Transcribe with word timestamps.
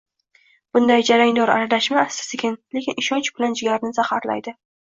Bunday 0.77 1.03
jarangdor 1.09 1.51
aralashma 1.57 1.99
asta-sekin, 2.05 2.57
lekin 2.79 3.01
ishonch 3.05 3.33
bilan 3.37 3.57
jigarni 3.61 3.97
zaharlaydi. 4.01 4.57